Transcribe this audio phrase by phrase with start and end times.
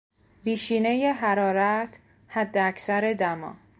[0.43, 1.97] بیشینهی حرارت،
[2.27, 3.55] حداکثر دما